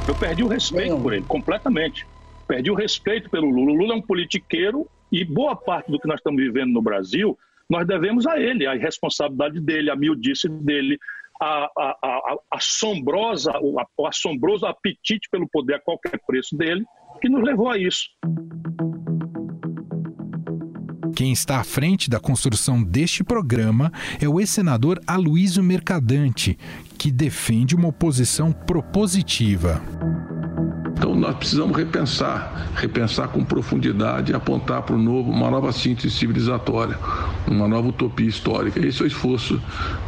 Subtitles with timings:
[0.06, 2.06] Eu perdi o respeito por ele completamente
[2.48, 3.72] perdi o respeito pelo Lula.
[3.72, 7.38] O Lula é um politiqueiro e boa parte do que nós estamos vivendo no Brasil,
[7.68, 10.98] nós devemos a ele, a irresponsabilidade dele, a miudice dele,
[11.40, 16.84] a, a, a assombrosa, o, o assombroso apetite pelo poder a qualquer preço dele,
[17.20, 18.08] que nos levou a isso.
[21.14, 26.56] Quem está à frente da construção deste programa é o ex-senador Aloysio Mercadante,
[26.96, 29.82] que defende uma oposição propositiva.
[30.98, 36.10] Então nós precisamos repensar, repensar com profundidade e apontar para o novo, uma nova síntese
[36.10, 36.98] civilizatória,
[37.46, 38.84] uma nova utopia histórica.
[38.84, 39.62] Esse é o esforço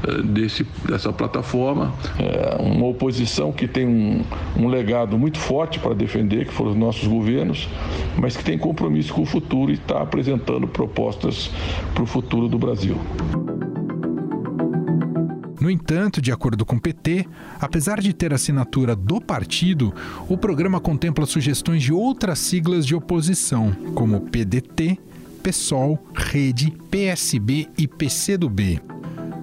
[0.06, 4.24] eh, desse, dessa plataforma, é uma oposição que tem um,
[4.56, 7.68] um legado muito forte para defender, que foram os nossos governos,
[8.18, 11.52] mas que tem compromisso com o futuro e está apresentando propostas
[11.94, 12.98] para o futuro do Brasil.
[15.60, 17.26] No entanto, de acordo com o PT,
[17.60, 19.94] apesar de ter assinatura do partido,
[20.26, 24.98] o programa contempla sugestões de outras siglas de oposição, como PDT,
[25.42, 28.80] PSOL, Rede, PSB e PCdoB.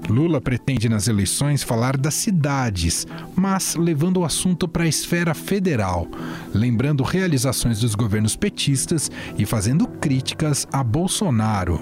[0.09, 6.07] Lula pretende nas eleições falar das cidades, mas levando o assunto para a esfera federal,
[6.53, 11.79] lembrando realizações dos governos petistas e fazendo críticas a Bolsonaro.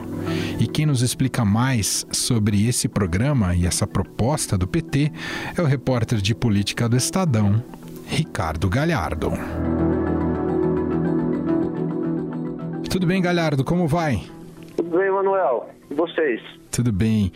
[0.59, 5.11] E quem nos explica mais sobre esse programa e essa proposta do PT
[5.57, 7.63] é o repórter de política do Estadão,
[8.07, 9.31] Ricardo Galhardo.
[12.89, 13.63] Tudo bem, Galhardo?
[13.63, 14.23] Como vai?
[14.77, 15.69] Tudo bem, Manuel.
[15.91, 16.41] E vocês?
[16.75, 17.31] Tudo bem.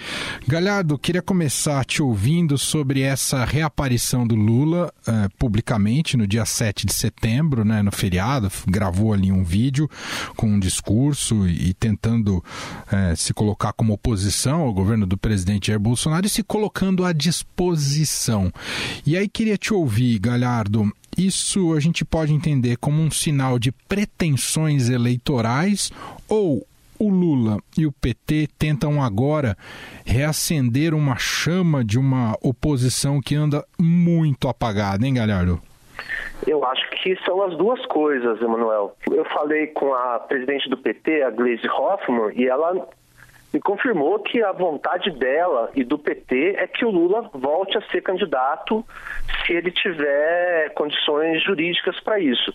[0.46, 6.86] Galhardo, queria começar te ouvindo sobre essa reaparição do Lula eh, publicamente no dia 7
[6.86, 8.52] de setembro, né, no feriado.
[8.68, 9.90] Gravou ali um vídeo
[10.36, 12.44] com um discurso e, e tentando
[12.92, 17.14] eh, se colocar como oposição ao governo do presidente Jair Bolsonaro e se colocando à
[17.14, 18.52] disposição.
[19.06, 20.92] E aí queria te ouvir, Galhardo.
[21.18, 25.94] Isso a gente pode entender como um sinal de pretensões eleitorais
[26.28, 26.68] ou
[27.00, 29.56] o Lula e o PT tentam agora
[30.06, 35.62] reacender uma chama de uma oposição que anda muito apagada, hein, Galhardo?
[36.48, 38.96] Eu acho que são as duas coisas, Emanuel.
[39.12, 42.88] Eu falei com a presidente do PT, a Gleisi Hoffmann, e ela
[43.54, 47.82] me confirmou que a vontade dela e do PT é que o Lula volte a
[47.90, 48.86] ser candidato
[49.46, 52.54] se ele tiver condições jurídicas para isso.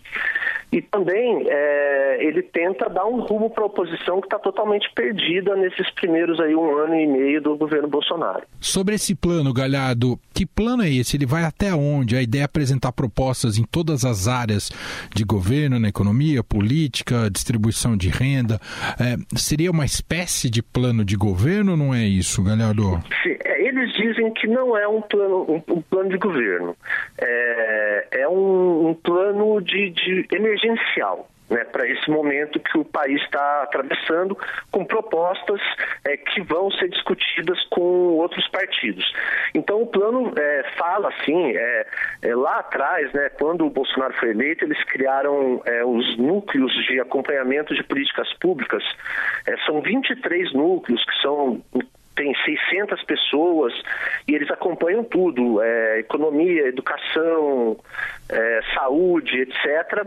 [0.74, 5.54] E também é, ele tenta dar um rumo para a oposição que está totalmente perdida
[5.54, 8.42] nesses primeiros aí um ano e meio do governo Bolsonaro.
[8.60, 11.16] Sobre esse plano, Galhardo, que plano é esse?
[11.16, 12.16] Ele vai até onde?
[12.16, 14.68] A ideia é apresentar propostas em todas as áreas
[15.14, 18.58] de governo, na economia, política, distribuição de renda.
[18.98, 23.00] É, seria uma espécie de plano de governo ou não é isso, Galhardo?
[23.22, 26.76] Sim, é, eles dizem que não é um plano, um, um plano de governo.
[27.16, 28.44] É, é um,
[29.60, 34.36] de, de emergencial né, para esse momento que o país está atravessando,
[34.70, 35.60] com propostas
[36.04, 37.80] é, que vão ser discutidas com
[38.16, 39.04] outros partidos.
[39.54, 41.86] Então o plano é, fala assim, é,
[42.22, 47.00] é, lá atrás, né, quando o Bolsonaro foi eleito, eles criaram é, os núcleos de
[47.00, 48.82] acompanhamento de políticas públicas.
[49.46, 51.62] É, são 23 núcleos que são
[52.14, 53.72] tem 600 pessoas
[54.26, 57.76] e eles acompanham tudo, é, economia, educação,
[58.28, 60.06] é, saúde, etc.,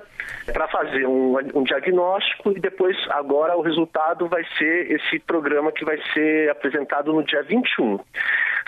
[0.52, 5.86] para fazer um, um, diagnóstico e depois, agora, o resultado vai ser esse programa que
[5.86, 8.00] vai ser apresentado no dia 21.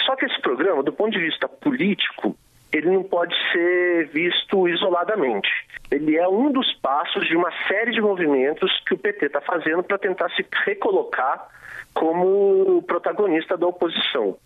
[0.05, 2.35] Só que esse programa, do ponto de vista político,
[2.71, 5.49] ele não pode ser visto isoladamente.
[5.89, 9.83] Ele é um dos passos de uma série de movimentos que o PT está fazendo
[9.83, 11.47] para tentar se recolocar
[11.99, 14.37] como protagonista da oposição.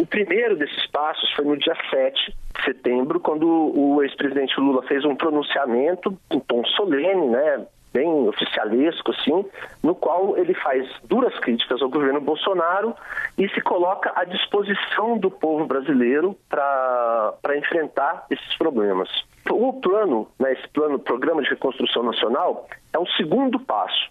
[0.00, 5.04] O primeiro desses passos foi no dia 7 de setembro, quando o ex-presidente Lula fez
[5.04, 9.44] um pronunciamento em tom solene, né, bem oficialesco, assim,
[9.82, 12.94] no qual ele faz duras críticas ao governo Bolsonaro
[13.36, 19.10] e se coloca à disposição do povo brasileiro para enfrentar esses problemas.
[19.50, 24.10] O plano, né, esse plano, programa de reconstrução nacional, é um segundo passo.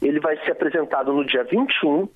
[0.00, 2.08] Ele vai ser apresentado no dia 21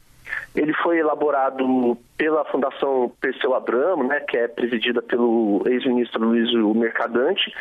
[0.54, 7.52] ele foi elaborado pela Fundação Perseu Abramo, né, que é presidida pelo ex-ministro Luiz Mercadante,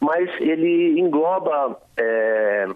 [0.00, 2.66] mas ele engloba é,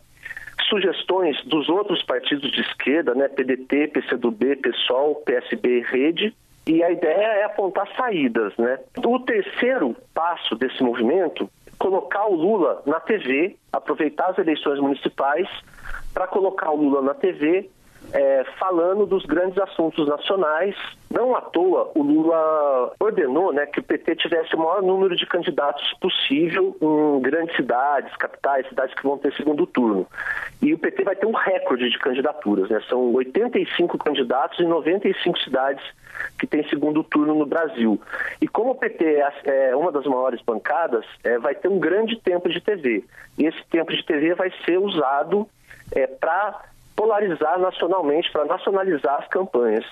[0.68, 6.34] sugestões dos outros partidos de esquerda, né, PDT, PCdoB, PSOL, PSB Rede,
[6.66, 8.56] e a ideia é apontar saídas.
[8.56, 8.78] Né?
[9.04, 11.48] O terceiro passo desse movimento
[11.78, 15.46] colocar o Lula na TV, aproveitar as eleições municipais
[16.14, 17.68] para colocar o Lula na TV
[18.12, 20.76] é, falando dos grandes assuntos nacionais.
[21.10, 25.24] Não à toa, o Lula ordenou né, que o PT tivesse o maior número de
[25.26, 30.06] candidatos possível em grandes cidades, capitais, cidades que vão ter segundo turno.
[30.60, 32.80] E o PT vai ter um recorde de candidaturas, né?
[32.88, 35.84] São 85 candidatos em 95 cidades
[36.38, 38.00] que tem segundo turno no Brasil.
[38.40, 42.16] E como o PT é, é uma das maiores bancadas, é, vai ter um grande
[42.20, 43.04] tempo de TV.
[43.38, 45.48] E esse tempo de TV vai ser usado
[45.92, 46.62] é, para
[46.94, 49.84] polarizar nacionalmente, para nacionalizar as campanhas.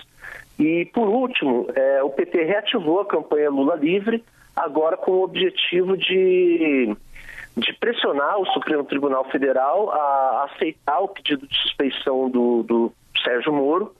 [0.59, 4.23] E, por último, é, o PT reativou a campanha Lula Livre,
[4.55, 6.95] agora com o objetivo de,
[7.57, 13.51] de pressionar o Supremo Tribunal Federal a aceitar o pedido de suspeição do, do Sérgio
[13.51, 13.93] Moro,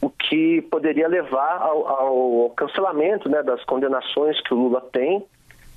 [0.00, 5.24] o que poderia levar ao, ao cancelamento né, das condenações que o Lula tem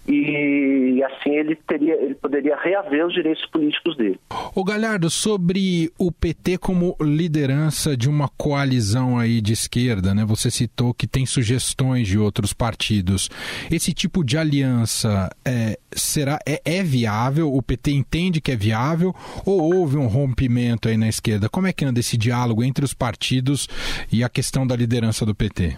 [0.07, 4.19] e assim ele teria ele poderia reaver os direitos políticos dele.
[4.53, 10.23] O Galhardo sobre o PT como liderança de uma coalizão aí de esquerda, né?
[10.25, 13.29] Você citou que tem sugestões de outros partidos.
[13.71, 17.53] Esse tipo de aliança é, será é, é viável?
[17.53, 19.13] O PT entende que é viável
[19.45, 21.49] ou houve um rompimento aí na esquerda?
[21.49, 23.67] Como é que anda esse diálogo entre os partidos
[24.11, 25.75] e a questão da liderança do PT?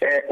[0.00, 0.27] É,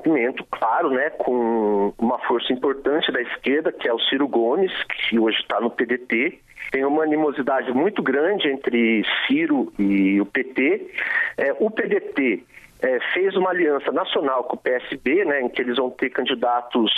[0.00, 5.18] rompimento, claro, né, com uma força importante da esquerda, que é o Ciro Gomes, que
[5.18, 6.38] hoje está no PDT.
[6.72, 10.90] Tem uma animosidade muito grande entre Ciro e o PT.
[11.36, 12.44] É, o PDT
[12.82, 16.90] é, fez uma aliança nacional com o PSB, né, em que eles vão ter candidatos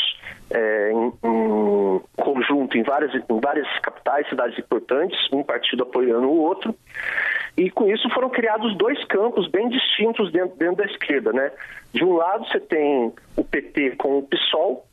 [0.51, 6.39] é, em, em, conjunto em várias, em várias capitais, cidades importantes, um partido apoiando o
[6.39, 6.75] outro.
[7.57, 11.33] E com isso foram criados dois campos bem distintos dentro, dentro da esquerda.
[11.33, 11.51] Né?
[11.93, 14.87] De um lado você tem o PT com o PSOL,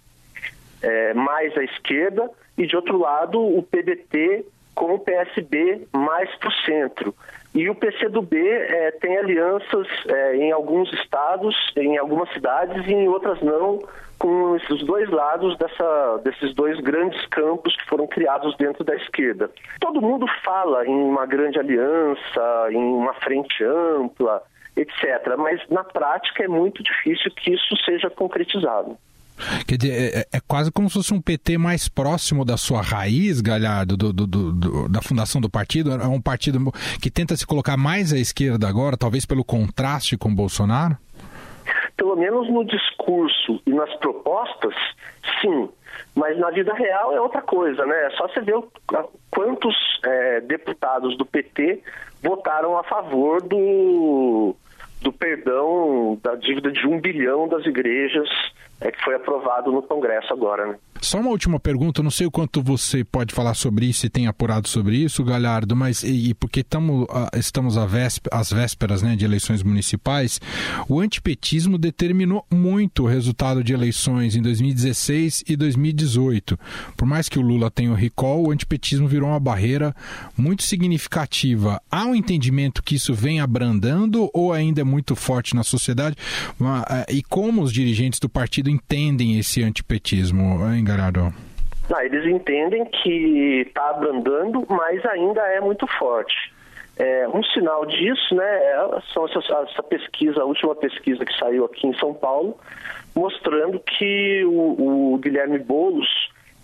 [0.81, 6.50] é, mais à esquerda, e de outro lado o PDT com o PSB mais para
[6.50, 7.15] o centro.
[7.54, 13.07] E o PCdoB é, tem alianças é, em alguns estados, em algumas cidades e em
[13.07, 13.80] outras não,
[14.19, 19.50] com esses dois lados dessa, desses dois grandes campos que foram criados dentro da esquerda.
[19.80, 24.44] Todo mundo fala em uma grande aliança, em uma frente ampla,
[24.75, 25.36] etc.
[25.38, 28.97] Mas na prática é muito difícil que isso seja concretizado.
[29.68, 32.81] Quer dizer, é, é, é, quase como se fosse um PT mais próximo da sua
[32.81, 35.92] raiz, Galhardo, do, do, do, da fundação do partido.
[35.92, 36.60] É um partido
[37.02, 40.98] que tenta se colocar mais à esquerda agora, talvez pelo contraste com Bolsonaro?
[41.96, 44.74] Pelo menos no discurso e nas propostas,
[45.42, 45.69] sim.
[46.16, 48.06] Mas na vida real é outra coisa, né?
[48.06, 48.56] É só você ver
[49.30, 51.81] quantos é, deputados do PT
[52.22, 54.56] votaram a favor do,
[55.01, 58.29] do perdão da dívida de um bilhão das igrejas
[58.81, 60.68] é que foi aprovado no Congresso agora.
[60.68, 60.75] Né?
[61.01, 64.27] Só uma última pergunta, não sei o quanto você pode falar sobre isso e tem
[64.27, 69.63] apurado sobre isso, Galhardo, mas e, e porque tamo, estamos às vésperas né, de eleições
[69.63, 70.41] municipais,
[70.89, 76.59] o antipetismo determinou muito o resultado de eleições em 2016 e 2018.
[76.97, 79.95] Por mais que o Lula tenha o recall, o antipetismo virou uma barreira
[80.37, 81.81] muito significativa.
[81.89, 86.18] Há um entendimento que isso vem abrandando ou ainda é muito forte na sociedade?
[87.07, 91.34] E como os dirigentes do partido entendem esse antipetismo, hein, Garado?
[91.90, 96.54] Não, eles entendem que está abrandando, mas ainda é muito forte.
[96.98, 98.76] É, um sinal disso, né, é,
[99.14, 102.60] são essa, essa, pesquisa, a última pesquisa que saiu aqui em São Paulo,
[103.16, 106.10] mostrando que o, o Guilherme Boulos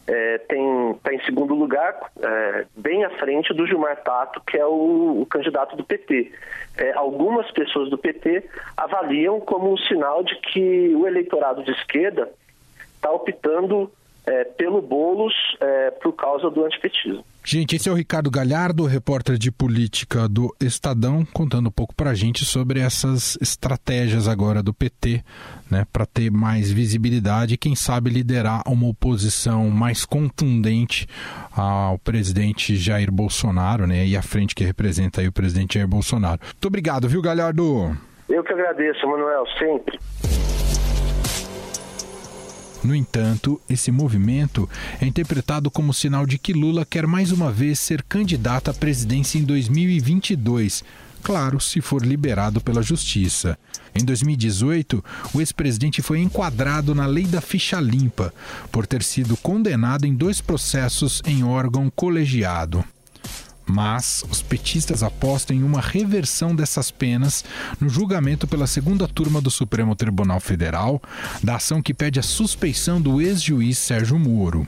[0.07, 5.21] é, está em segundo lugar, é, bem à frente do Gilmar Tato, que é o,
[5.21, 6.31] o candidato do PT.
[6.77, 8.43] É, algumas pessoas do PT
[8.75, 12.29] avaliam como um sinal de que o eleitorado de esquerda
[12.95, 13.89] está optando
[14.25, 17.23] é, pelo Boulos é, por causa do antipetismo.
[17.43, 22.09] Gente, esse é o Ricardo Galhardo, repórter de política do Estadão, contando um pouco para
[22.09, 25.23] a gente sobre essas estratégias agora do PT,
[25.69, 31.05] né, para ter mais visibilidade e, quem sabe, liderar uma oposição mais contundente
[31.55, 36.39] ao presidente Jair Bolsonaro, né, e à frente que representa aí o presidente Jair Bolsonaro.
[36.43, 37.95] Muito obrigado, viu, Galhardo?
[38.27, 39.99] Eu que agradeço, Manuel, sempre.
[42.85, 44.69] No entanto, esse movimento
[45.01, 49.39] é interpretado como sinal de que Lula quer mais uma vez ser candidato à presidência
[49.39, 50.83] em 2022
[51.23, 53.57] claro, se for liberado pela Justiça.
[53.95, 58.31] Em 2018, o ex-presidente foi enquadrado na lei da ficha limpa
[58.71, 62.85] por ter sido condenado em dois processos em órgão colegiado.
[63.65, 67.43] Mas os petistas apostam em uma reversão dessas penas
[67.79, 71.01] no julgamento pela segunda turma do Supremo Tribunal Federal
[71.43, 74.67] da ação que pede a suspeição do ex-juiz Sérgio Moro.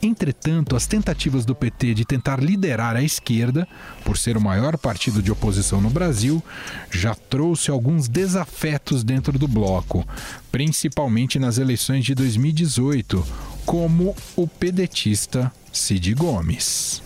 [0.00, 3.66] Entretanto, as tentativas do PT de tentar liderar a esquerda,
[4.04, 6.42] por ser o maior partido de oposição no Brasil,
[6.90, 10.06] já trouxe alguns desafetos dentro do bloco,
[10.52, 13.26] principalmente nas eleições de 2018,
[13.66, 17.02] como o pedetista Cid Gomes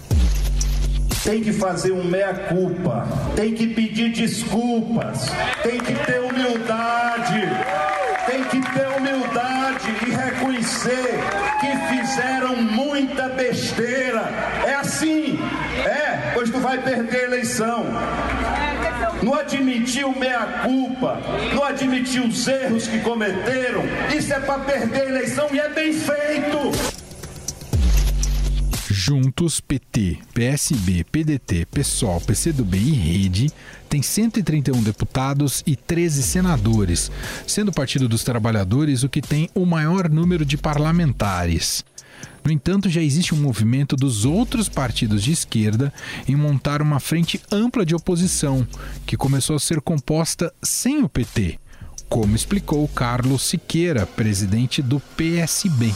[1.24, 5.30] tem que fazer um meia-culpa, tem que pedir desculpas,
[5.62, 7.48] tem que ter humildade,
[8.26, 11.20] tem que ter humildade e reconhecer
[11.60, 14.28] que fizeram muita besteira.
[14.66, 15.38] É assim,
[15.84, 17.86] é, pois tu vai perder a eleição.
[19.22, 21.20] Não admitiu meia-culpa,
[21.54, 23.82] não admitiu os erros que cometeram,
[24.16, 26.91] isso é para perder a eleição e é bem feito.
[29.04, 33.50] Juntos, PT, PSB, PDT, PSOL, PCdoB e Rede
[33.88, 37.10] tem 131 deputados e 13 senadores,
[37.44, 41.84] sendo o Partido dos Trabalhadores o que tem o maior número de parlamentares.
[42.44, 45.92] No entanto, já existe um movimento dos outros partidos de esquerda
[46.28, 48.64] em montar uma frente ampla de oposição,
[49.04, 51.58] que começou a ser composta sem o PT,
[52.08, 55.92] como explicou Carlos Siqueira, presidente do PSB.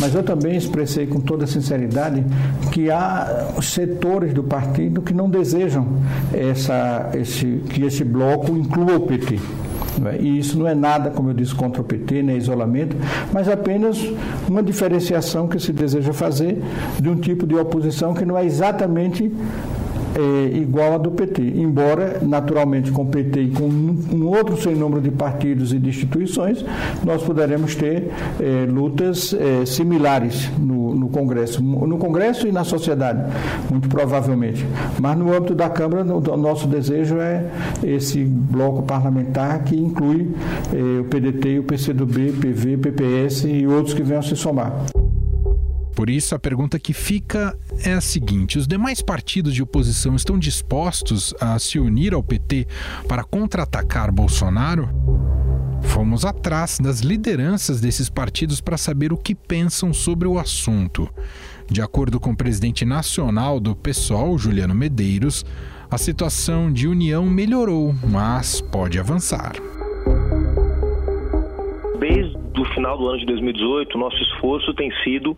[0.00, 2.24] Mas eu também expressei com toda sinceridade
[2.72, 5.86] que há setores do partido que não desejam
[6.32, 9.38] essa, esse, que esse bloco inclua o PT.
[10.18, 12.96] E isso não é nada, como eu disse, contra o PT, nem isolamento,
[13.32, 13.98] mas apenas
[14.48, 16.62] uma diferenciação que se deseja fazer
[16.98, 19.30] de um tipo de oposição que não é exatamente
[20.16, 24.74] é, igual a do PT, embora naturalmente com o PT e com um outro sem
[24.74, 26.64] número de partidos e de instituições,
[27.04, 33.32] nós poderemos ter é, lutas é, similares no, no, Congresso, no Congresso e na sociedade,
[33.70, 34.66] muito provavelmente.
[34.98, 37.46] Mas no âmbito da Câmara, o nosso desejo é
[37.82, 40.30] esse bloco parlamentar que inclui
[40.72, 44.72] é, o PDT, o PCdoB, PV, PPS e outros que venham se somar.
[45.94, 50.38] Por isso, a pergunta que fica é a seguinte: os demais partidos de oposição estão
[50.38, 52.66] dispostos a se unir ao PT
[53.08, 54.88] para contra-atacar Bolsonaro?
[55.82, 61.08] Fomos atrás das lideranças desses partidos para saber o que pensam sobre o assunto.
[61.70, 65.44] De acordo com o presidente nacional do PSOL, Juliano Medeiros,
[65.90, 69.54] a situação de união melhorou, mas pode avançar.
[72.74, 75.36] Final do ano de 2018, nosso esforço tem sido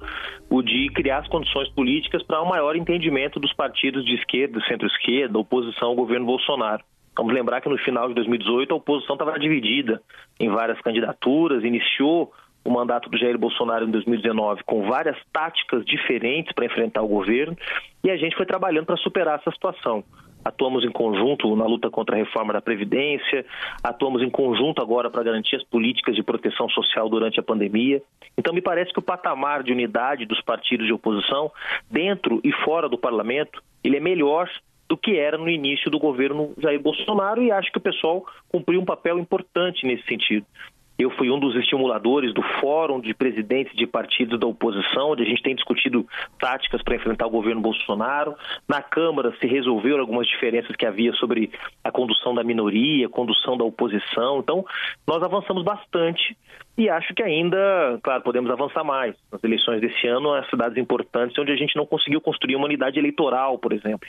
[0.50, 5.38] o de criar as condições políticas para um maior entendimento dos partidos de esquerda, centro-esquerda,
[5.38, 6.82] oposição ao governo Bolsonaro.
[7.16, 10.00] Vamos lembrar que no final de 2018 a oposição estava dividida
[10.40, 12.32] em várias candidaturas, iniciou
[12.64, 17.56] o mandato do Jair Bolsonaro em 2019 com várias táticas diferentes para enfrentar o governo
[18.04, 20.04] e a gente foi trabalhando para superar essa situação
[20.44, 23.44] atuamos em conjunto na luta contra a reforma da Previdência,
[23.82, 28.02] atuamos em conjunto agora para garantir as políticas de proteção social durante a pandemia.
[28.36, 31.50] Então, me parece que o patamar de unidade dos partidos de oposição,
[31.90, 34.48] dentro e fora do parlamento, ele é melhor
[34.88, 38.78] do que era no início do governo Jair Bolsonaro e acho que o pessoal cumpriu
[38.78, 40.44] um papel importante nesse sentido.
[40.98, 45.26] Eu fui um dos estimuladores do Fórum de Presidentes de Partidos da Oposição, onde a
[45.26, 46.06] gente tem discutido
[46.38, 48.34] táticas para enfrentar o governo Bolsonaro.
[48.68, 51.50] Na Câmara se resolveram algumas diferenças que havia sobre
[51.82, 54.38] a condução da minoria, condução da oposição.
[54.38, 54.64] Então,
[55.06, 56.36] nós avançamos bastante
[56.76, 59.16] e acho que ainda, claro, podemos avançar mais.
[59.30, 62.98] Nas eleições desse ano, as cidades importantes onde a gente não conseguiu construir uma unidade
[62.98, 64.08] eleitoral, por exemplo.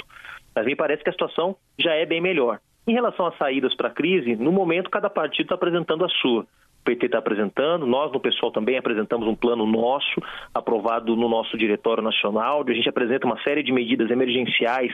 [0.55, 2.59] Mas me parece que a situação já é bem melhor.
[2.85, 6.45] Em relação às saídas para a crise, no momento cada partido está apresentando a sua.
[6.83, 10.21] O PT está apresentando, nós no pessoal também apresentamos um plano nosso,
[10.53, 14.91] aprovado no nosso Diretório Nacional, onde a gente apresenta uma série de medidas emergenciais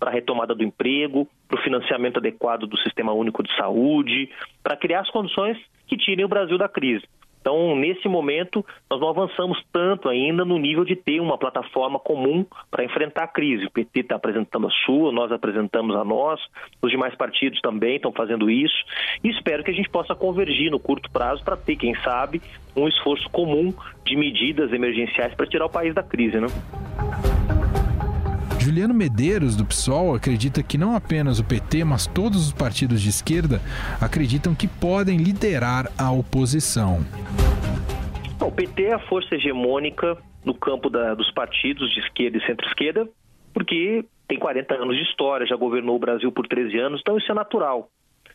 [0.00, 4.28] para a retomada do emprego, para o financiamento adequado do Sistema Único de Saúde,
[4.64, 7.06] para criar as condições que tirem o Brasil da crise.
[7.48, 12.44] Então, nesse momento, nós não avançamos tanto ainda no nível de ter uma plataforma comum
[12.70, 13.64] para enfrentar a crise.
[13.64, 16.38] O PT está apresentando a sua, nós apresentamos a nós,
[16.82, 18.76] os demais partidos também estão fazendo isso,
[19.24, 22.42] e espero que a gente possa convergir no curto prazo para ter, quem sabe,
[22.76, 23.72] um esforço comum
[24.04, 26.38] de medidas emergenciais para tirar o país da crise.
[26.38, 26.48] Né?
[28.68, 33.08] Juliano Medeiros, do PSOL, acredita que não apenas o PT, mas todos os partidos de
[33.08, 33.62] esquerda
[33.98, 36.98] acreditam que podem liderar a oposição.
[38.38, 43.08] o PT é a força hegemônica no campo da, dos partidos de esquerda e centro-esquerda,
[43.54, 47.32] porque tem 40 anos de história, já governou o Brasil por 13 anos, então isso
[47.32, 47.88] é natural.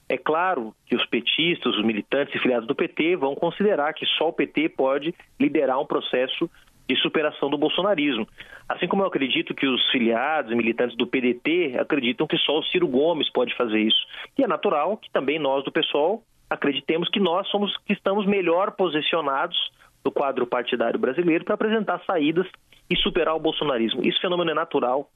[0.10, 4.30] É claro que os petistas, os militantes e filiados do PT vão considerar que só
[4.30, 6.50] o PT pode liderar um processo
[6.88, 8.28] de superação do bolsonarismo.
[8.68, 12.64] Assim como eu acredito que os filiados e militantes do PDT acreditam que só o
[12.64, 14.06] Ciro Gomes pode fazer isso.
[14.38, 18.72] E é natural que também nós do PSOL acreditemos que nós somos que estamos melhor
[18.72, 19.58] posicionados
[20.04, 22.48] no quadro partidário brasileiro para apresentar saídas
[22.90, 24.06] e superar o bolsonarismo.
[24.06, 25.10] Isso fenômeno é natural.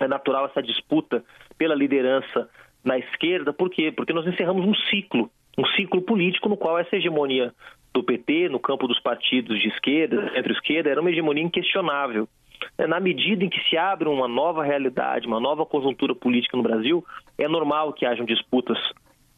[0.00, 1.22] É natural essa disputa
[1.56, 2.48] pela liderança
[2.84, 3.90] na esquerda, por quê?
[3.90, 7.54] Porque nós encerramos um ciclo, um ciclo político no qual essa hegemonia
[7.94, 12.28] do PT, no campo dos partidos de esquerda, centro-esquerda, era uma hegemonia inquestionável.
[12.76, 16.62] É, na medida em que se abre uma nova realidade, uma nova conjuntura política no
[16.62, 17.04] Brasil,
[17.38, 18.78] é normal que hajam disputas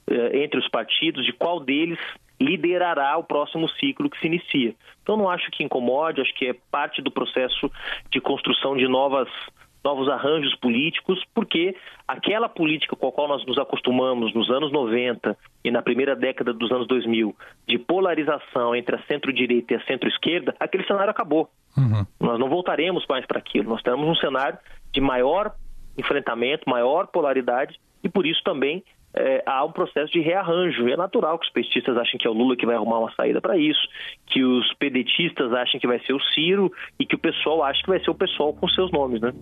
[0.09, 1.99] eh, entre os partidos de qual deles
[2.41, 4.75] liderará o próximo ciclo que se inicia.
[5.03, 7.71] Então, não acho que incomode, acho que é parte do processo
[8.11, 9.29] de construção de novas
[9.87, 11.77] novos arranjos políticos, porque
[12.09, 16.53] aquela política com a qual nós nos acostumamos nos anos 90 e na primeira década
[16.53, 17.33] dos anos 2000,
[17.69, 21.49] de polarização entre a centro-direita e a centro-esquerda, aquele cenário acabou.
[21.77, 22.05] Uhum.
[22.19, 23.69] Nós não voltaremos mais para aquilo.
[23.69, 24.59] Nós temos um cenário
[24.93, 25.55] de maior
[25.97, 28.83] enfrentamento, maior polaridade, e por isso também
[29.17, 30.89] é, há um processo de rearranjo.
[30.89, 33.41] É natural que os petistas achem que é o Lula que vai arrumar uma saída
[33.41, 33.81] para isso,
[34.27, 37.89] que os pedetistas achem que vai ser o Ciro e que o pessoal acha que
[37.89, 39.33] vai ser o pessoal com seus nomes, né?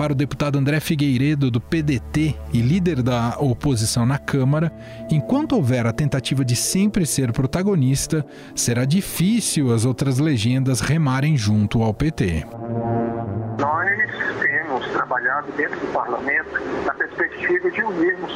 [0.00, 4.72] Para o deputado André Figueiredo, do PDT e líder da oposição na Câmara,
[5.12, 11.82] enquanto houver a tentativa de sempre ser protagonista, será difícil as outras legendas remarem junto
[11.82, 12.46] ao PT.
[13.60, 13.79] Nós
[15.10, 18.32] trabalhado dentro do parlamento na perspectiva de unirmos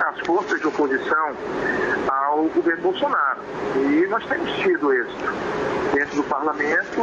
[0.00, 1.36] as forças de oposição
[2.08, 3.42] ao governo Bolsonaro.
[3.76, 5.32] E nós temos tido êxito.
[5.92, 7.02] Dentro do parlamento,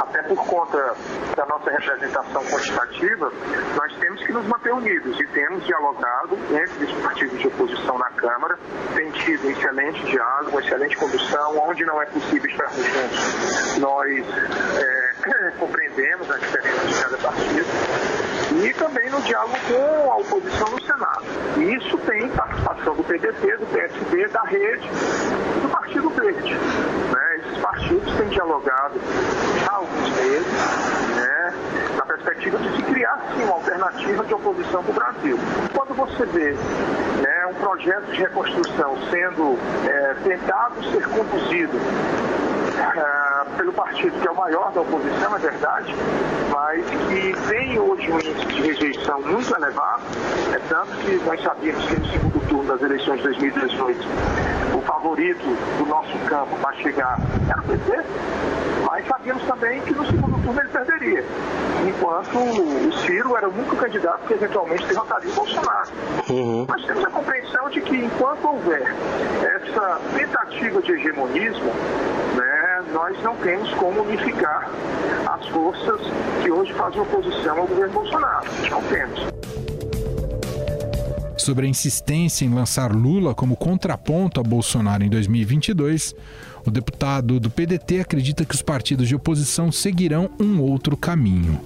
[0.00, 0.94] até por conta
[1.36, 3.32] da nossa representação quantitativa,
[3.76, 8.10] nós temos que nos manter unidos e temos dialogado entre os partidos de oposição na
[8.10, 8.58] Câmara,
[8.94, 13.78] tem tido um excelente diálogo, uma excelente condução, onde não é possível estarmos juntos.
[13.78, 14.26] Nós
[14.76, 14.97] é,
[15.58, 17.68] compreendemos a diferença de cada partido
[18.64, 21.24] e também no diálogo com a oposição no Senado.
[21.56, 24.88] E isso tem participação do PDT, do PSB, da Rede
[25.56, 26.54] e do Partido Verde.
[26.54, 27.36] Né?
[27.38, 29.00] Esses partidos têm dialogado
[29.68, 30.46] há alguns meses,
[31.16, 31.54] né?
[31.96, 35.38] na perspectiva de se criar sim uma alternativa de oposição para o Brasil.
[35.74, 36.52] Quando você vê
[37.22, 43.27] né, um projeto de reconstrução sendo é, tentado ser conduzido uh,
[43.58, 45.94] pelo partido que é o maior da oposição, é verdade,
[46.50, 50.02] mas que tem hoje um índice de rejeição muito elevado,
[50.54, 54.08] é tanto que nós sabíamos que no segundo turno das eleições de 2018
[54.74, 55.44] o favorito
[55.76, 57.18] do nosso campo para chegar
[57.50, 58.04] era o PT,
[58.86, 61.24] mas sabíamos também que no segundo turno ele perderia,
[61.88, 65.88] enquanto o Ciro era o único candidato que eventualmente derrotaria o Bolsonaro.
[66.30, 66.64] Uhum.
[66.68, 68.94] Nós temos a compreensão de que enquanto houver
[69.42, 71.72] essa tentativa de hegemonismo,
[72.36, 72.57] né,
[72.92, 74.70] nós não temos como unificar
[75.26, 76.00] as forças
[76.42, 78.46] que hoje fazem oposição ao governo Bolsonaro.
[78.70, 79.38] Não temos
[81.48, 86.14] sobre a insistência em lançar Lula como contraponto a Bolsonaro em 2022,
[86.66, 91.58] o deputado do PDT acredita que os partidos de oposição seguirão um outro caminho.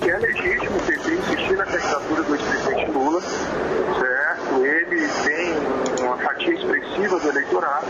[0.00, 4.64] É legítimo o PT insistir na candidatura do ex-presidente Lula, certo?
[4.64, 7.86] Ele tem uma fatia expressiva do eleitorado,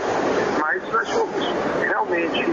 [0.59, 1.45] mas nós vamos
[1.81, 2.43] realmente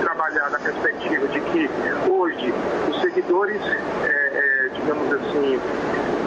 [0.00, 1.70] trabalhar na perspectiva de que
[2.10, 2.52] hoje
[2.90, 5.60] os seguidores, é, é, digamos assim,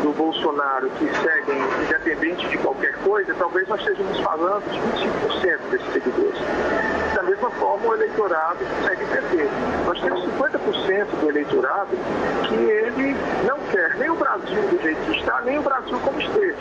[0.01, 5.91] do Bolsonaro que seguem, independente de qualquer coisa, talvez nós estejamos falando de 25% desses
[5.91, 6.39] seguidores.
[7.13, 9.49] Da mesma forma o eleitorado segue PT.
[9.85, 11.89] Nós temos 50% do eleitorado
[12.47, 16.21] que ele não quer nem o Brasil do jeito que está, nem o Brasil como
[16.21, 16.55] esteve.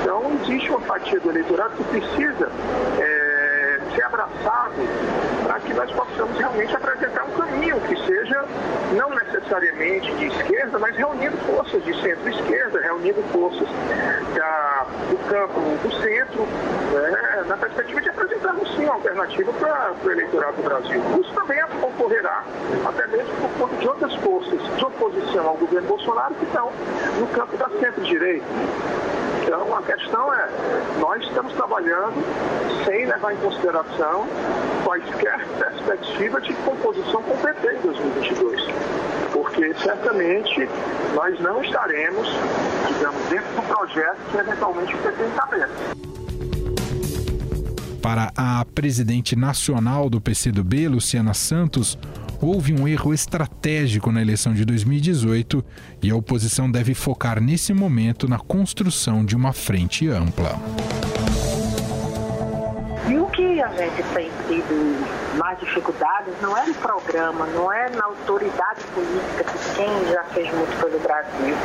[0.00, 2.50] Então existe uma fatia do eleitorado que precisa
[2.98, 3.25] é,
[4.06, 4.74] abraçado
[5.42, 8.44] para que nós possamos realmente apresentar um caminho que seja
[8.94, 13.68] não necessariamente de esquerda, mas reunindo forças de centro-esquerda, reunindo forças
[14.34, 20.10] da, do campo do centro, né, na perspectiva de apresentarmos sim uma alternativa para o
[20.10, 21.02] eleitorado do Brasil.
[21.20, 22.44] Isso também ocorrerá
[22.86, 26.72] até mesmo por conta de outras forças de oposição ao governo Bolsonaro que estão
[27.18, 28.46] no campo da centro-direita.
[29.46, 30.48] Então, a questão é,
[30.98, 32.16] nós estamos trabalhando
[32.84, 34.26] sem levar em consideração
[34.82, 38.60] quaisquer perspectiva de composição com o PT em 2022.
[39.32, 40.68] Porque certamente
[41.14, 42.28] nós não estaremos,
[42.88, 45.74] digamos, dentro do projeto que eventualmente o PT estabelece.
[48.02, 51.96] Para a presidente nacional do PCdoB, Luciana Santos,
[52.40, 55.64] houve um erro estratégico na eleição de 2018
[56.02, 60.58] e a oposição deve focar nesse momento na construção de uma frente ampla.
[63.08, 67.88] E o que a gente tem tido mais dificuldades não é no programa, não é
[67.90, 71.56] na autoridade política de quem já fez muito pelo Brasil.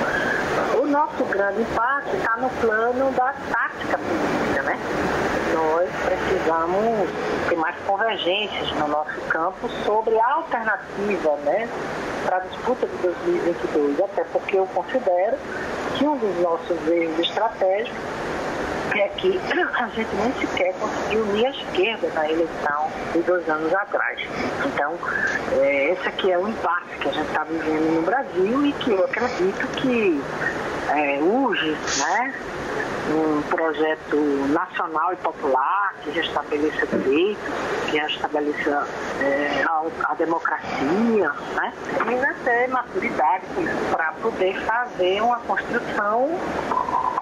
[0.81, 4.79] O nosso grande impacto está no plano da tática política, né?
[5.53, 7.09] Nós precisamos
[7.49, 11.69] ter mais convergências no nosso campo sobre a alternativa, né?
[12.25, 15.37] Para a disputa de 2022, até porque eu considero
[15.95, 17.97] que um dos nossos erros estratégicos
[18.99, 19.39] é que
[19.75, 24.19] a gente nem sequer conseguiu unir a esquerda na eleição de dois anos atrás.
[24.65, 24.97] Então,
[25.53, 28.91] é, esse aqui é o impasse que a gente está vivendo no Brasil e que
[28.91, 30.21] eu acredito que
[30.91, 32.33] é, urge, né?
[33.09, 34.15] um projeto
[34.49, 37.43] nacional e popular que restabeleça direitos,
[37.89, 38.87] que restabeleça
[39.19, 41.73] é, a, a, democracia, né?
[42.07, 43.45] E ter maturidade
[43.91, 46.39] para poder fazer uma construção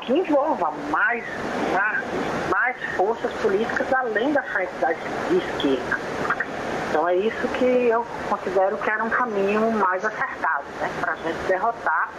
[0.01, 1.23] que envolva mais,
[1.73, 2.03] né,
[2.49, 5.99] mais forças políticas além da frente da, esquerda.
[6.89, 11.15] Então é isso que eu considero que era um caminho mais acertado, né, para a
[11.17, 12.09] gente derrotar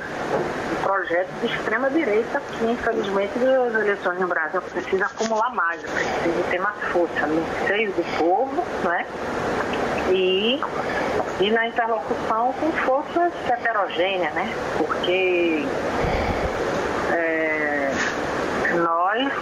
[0.72, 6.42] um projeto de extrema direita que infelizmente as eleições no Brasil precisa acumular mais, precisa
[6.50, 9.06] ter mais força no seio do povo, né?
[10.12, 10.60] E,
[11.40, 14.54] e na interlocução com forças heterogêneas, né?
[14.78, 15.66] Porque
[17.12, 17.90] é,
[18.76, 19.32] nós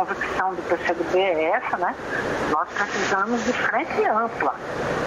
[0.00, 1.94] convicção do PCdoB é essa, né?
[2.50, 4.54] Nós precisamos de frente ampla,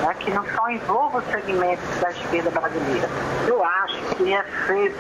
[0.02, 0.16] né?
[0.20, 3.10] que não só envolva os segmentos da esquerda brasileira.
[3.48, 4.96] Eu acho que é cedo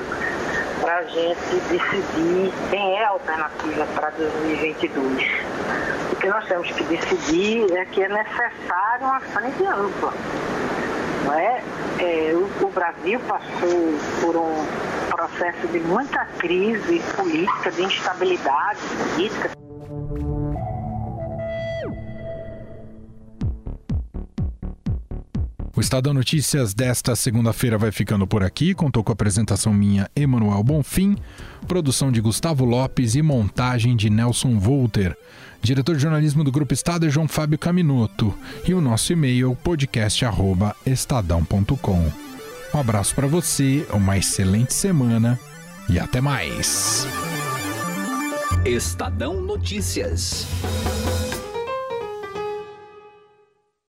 [0.81, 5.27] para a gente decidir quem é a alternativa para 2022.
[6.11, 10.13] O que nós temos que decidir é que é necessário uma frente ampla.
[11.25, 11.63] Não é?
[11.99, 14.65] é o, o Brasil passou por um
[15.11, 18.79] processo de muita crise política, de instabilidade
[19.13, 19.62] política.
[25.83, 28.73] Estadão Notícias desta segunda-feira vai ficando por aqui.
[28.73, 31.17] Contou com a apresentação minha, Emanuel Bonfim,
[31.67, 35.13] produção de Gustavo Lopes e montagem de Nelson Volter.
[35.61, 38.33] Diretor de jornalismo do Grupo Estado é João Fábio Caminoto.
[38.65, 42.11] E o nosso e-mail podcast@estadão.com.
[42.73, 45.37] Um abraço para você, uma excelente semana
[45.89, 47.05] e até mais.
[48.65, 50.47] Estadão Notícias.